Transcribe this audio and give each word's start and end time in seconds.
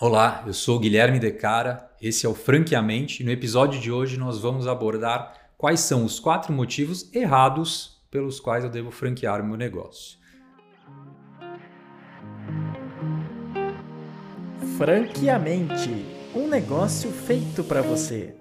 Olá, 0.00 0.42
eu 0.44 0.52
sou 0.52 0.80
Guilherme 0.80 1.20
Decara, 1.20 1.88
esse 2.02 2.26
é 2.26 2.28
o 2.28 2.34
Franqueamente 2.34 3.22
e 3.22 3.24
no 3.24 3.30
episódio 3.30 3.80
de 3.80 3.92
hoje 3.92 4.18
nós 4.18 4.40
vamos 4.40 4.66
abordar 4.66 5.52
quais 5.56 5.78
são 5.78 6.04
os 6.04 6.18
quatro 6.18 6.52
motivos 6.52 7.08
errados 7.14 8.02
pelos 8.10 8.40
quais 8.40 8.64
eu 8.64 8.70
devo 8.70 8.90
franquear 8.90 9.40
o 9.40 9.46
meu 9.46 9.56
negócio. 9.56 10.18
Franqueamente, 14.76 16.04
um 16.34 16.48
negócio 16.48 17.12
feito 17.12 17.62
para 17.62 17.80
você. 17.80 18.34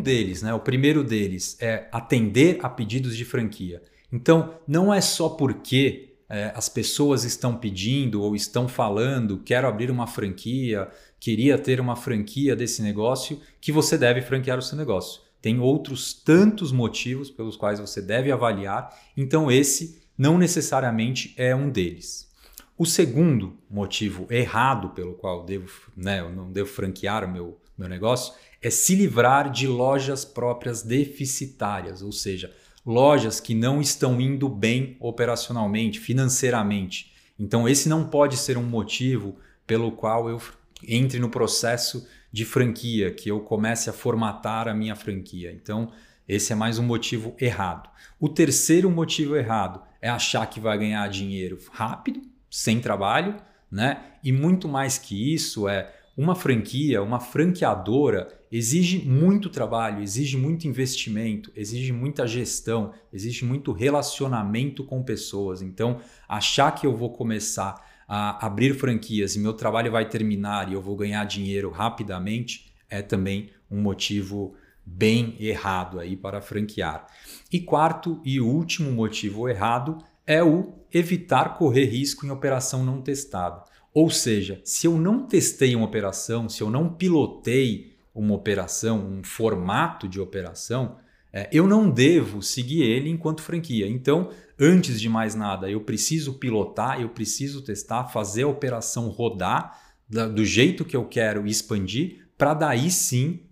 Deles, 0.00 0.42
né, 0.42 0.52
o 0.54 0.60
primeiro 0.60 1.04
deles 1.04 1.56
é 1.60 1.88
atender 1.92 2.58
a 2.62 2.68
pedidos 2.68 3.16
de 3.16 3.24
franquia. 3.24 3.82
Então, 4.12 4.54
não 4.66 4.92
é 4.92 5.00
só 5.00 5.28
porque 5.28 6.14
é, 6.28 6.52
as 6.54 6.68
pessoas 6.68 7.24
estão 7.24 7.56
pedindo 7.56 8.22
ou 8.22 8.36
estão 8.36 8.68
falando, 8.68 9.38
quero 9.38 9.66
abrir 9.66 9.90
uma 9.90 10.06
franquia, 10.06 10.88
queria 11.18 11.58
ter 11.58 11.80
uma 11.80 11.96
franquia 11.96 12.54
desse 12.54 12.82
negócio, 12.82 13.40
que 13.60 13.72
você 13.72 13.98
deve 13.98 14.22
franquear 14.22 14.58
o 14.58 14.62
seu 14.62 14.78
negócio. 14.78 15.22
Tem 15.42 15.58
outros 15.58 16.12
tantos 16.12 16.70
motivos 16.70 17.30
pelos 17.30 17.56
quais 17.56 17.80
você 17.80 18.00
deve 18.00 18.30
avaliar, 18.30 18.96
então 19.16 19.50
esse 19.50 20.00
não 20.16 20.38
necessariamente 20.38 21.34
é 21.36 21.54
um 21.54 21.70
deles. 21.70 22.30
O 22.78 22.86
segundo 22.86 23.58
motivo 23.68 24.26
errado 24.30 24.90
pelo 24.90 25.14
qual 25.14 25.44
devo, 25.44 25.90
né, 25.96 26.20
eu 26.20 26.30
não 26.30 26.50
devo 26.50 26.68
franquear 26.68 27.24
o 27.24 27.32
meu, 27.32 27.60
meu 27.80 27.88
negócio 27.88 28.34
é 28.62 28.68
se 28.68 28.94
livrar 28.94 29.50
de 29.50 29.66
lojas 29.66 30.24
próprias 30.24 30.82
deficitárias, 30.82 32.02
ou 32.02 32.12
seja, 32.12 32.52
lojas 32.84 33.40
que 33.40 33.54
não 33.54 33.80
estão 33.80 34.20
indo 34.20 34.48
bem 34.48 34.96
operacionalmente, 35.00 35.98
financeiramente. 35.98 37.12
Então, 37.38 37.66
esse 37.66 37.88
não 37.88 38.04
pode 38.04 38.36
ser 38.36 38.58
um 38.58 38.62
motivo 38.62 39.36
pelo 39.66 39.92
qual 39.92 40.28
eu 40.28 40.40
entre 40.86 41.18
no 41.18 41.30
processo 41.30 42.06
de 42.32 42.44
franquia, 42.44 43.10
que 43.10 43.30
eu 43.30 43.40
comece 43.40 43.88
a 43.88 43.92
formatar 43.92 44.68
a 44.68 44.74
minha 44.74 44.94
franquia. 44.94 45.50
Então, 45.52 45.90
esse 46.28 46.52
é 46.52 46.56
mais 46.56 46.78
um 46.78 46.82
motivo 46.82 47.34
errado. 47.40 47.88
O 48.18 48.28
terceiro 48.28 48.90
motivo 48.90 49.36
errado 49.36 49.82
é 50.00 50.08
achar 50.08 50.46
que 50.46 50.60
vai 50.60 50.78
ganhar 50.78 51.08
dinheiro 51.08 51.58
rápido, 51.72 52.20
sem 52.50 52.80
trabalho, 52.80 53.36
né? 53.70 54.04
E 54.22 54.32
muito 54.32 54.68
mais 54.68 54.98
que 54.98 55.34
isso 55.34 55.68
é 55.68 55.94
uma 56.16 56.34
franquia, 56.34 57.02
uma 57.02 57.20
franqueadora 57.20 58.28
exige 58.50 58.98
muito 59.08 59.48
trabalho, 59.48 60.02
exige 60.02 60.36
muito 60.36 60.66
investimento, 60.66 61.52
exige 61.54 61.92
muita 61.92 62.26
gestão, 62.26 62.92
exige 63.12 63.44
muito 63.44 63.72
relacionamento 63.72 64.84
com 64.84 65.02
pessoas. 65.02 65.62
Então, 65.62 66.00
achar 66.28 66.72
que 66.72 66.86
eu 66.86 66.94
vou 66.94 67.10
começar 67.10 67.88
a 68.08 68.44
abrir 68.44 68.74
franquias 68.74 69.36
e 69.36 69.38
meu 69.38 69.52
trabalho 69.52 69.92
vai 69.92 70.08
terminar 70.08 70.68
e 70.68 70.74
eu 70.74 70.82
vou 70.82 70.96
ganhar 70.96 71.24
dinheiro 71.24 71.70
rapidamente 71.70 72.74
é 72.90 73.00
também 73.00 73.50
um 73.70 73.80
motivo 73.80 74.56
bem 74.84 75.36
errado 75.38 76.00
aí 76.00 76.16
para 76.16 76.40
franquear. 76.40 77.06
E 77.52 77.60
quarto 77.60 78.20
e 78.24 78.40
último 78.40 78.90
motivo 78.90 79.48
errado 79.48 79.98
é 80.26 80.42
o 80.42 80.74
evitar 80.92 81.56
correr 81.56 81.84
risco 81.84 82.26
em 82.26 82.30
operação 82.30 82.84
não 82.84 83.00
testada. 83.00 83.62
Ou 83.92 84.10
seja, 84.10 84.60
se 84.64 84.86
eu 84.86 84.96
não 84.96 85.26
testei 85.26 85.74
uma 85.74 85.84
operação, 85.84 86.48
se 86.48 86.62
eu 86.62 86.70
não 86.70 86.92
pilotei 86.92 87.96
uma 88.14 88.34
operação, 88.34 88.98
um 88.98 89.24
formato 89.24 90.06
de 90.06 90.20
operação, 90.20 90.96
é, 91.32 91.48
eu 91.52 91.66
não 91.66 91.90
devo 91.90 92.42
seguir 92.42 92.82
ele 92.82 93.08
enquanto 93.08 93.42
franquia. 93.42 93.88
Então, 93.88 94.30
antes 94.58 95.00
de 95.00 95.08
mais 95.08 95.34
nada, 95.34 95.70
eu 95.70 95.80
preciso 95.80 96.34
pilotar, 96.34 97.00
eu 97.00 97.08
preciso 97.08 97.62
testar, 97.62 98.08
fazer 98.08 98.42
a 98.42 98.48
operação 98.48 99.08
rodar 99.08 99.78
do 100.08 100.44
jeito 100.44 100.84
que 100.84 100.96
eu 100.96 101.04
quero 101.04 101.46
expandir, 101.46 102.26
para 102.36 102.52
daí 102.52 102.90
sim 102.90 103.44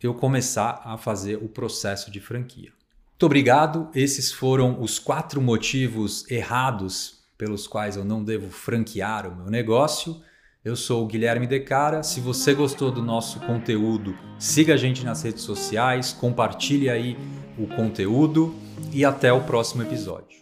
eu 0.00 0.14
começar 0.14 0.80
a 0.84 0.96
fazer 0.96 1.36
o 1.42 1.48
processo 1.48 2.10
de 2.10 2.20
franquia. 2.20 2.70
Muito 3.10 3.26
obrigado. 3.26 3.88
Esses 3.94 4.30
foram 4.30 4.80
os 4.80 4.98
quatro 4.98 5.40
motivos 5.40 6.30
errados 6.30 7.15
pelos 7.36 7.66
quais 7.66 7.96
eu 7.96 8.04
não 8.04 8.24
devo 8.24 8.50
franquear 8.50 9.26
o 9.26 9.36
meu 9.36 9.46
negócio. 9.46 10.20
Eu 10.64 10.74
sou 10.74 11.04
o 11.04 11.06
Guilherme 11.06 11.46
Decara. 11.46 12.02
Se 12.02 12.20
você 12.20 12.52
gostou 12.52 12.90
do 12.90 13.02
nosso 13.02 13.38
conteúdo, 13.40 14.16
siga 14.38 14.74
a 14.74 14.76
gente 14.76 15.04
nas 15.04 15.22
redes 15.22 15.42
sociais, 15.42 16.12
compartilhe 16.12 16.90
aí 16.90 17.16
o 17.56 17.66
conteúdo 17.66 18.54
e 18.92 19.04
até 19.04 19.32
o 19.32 19.42
próximo 19.44 19.82
episódio. 19.82 20.36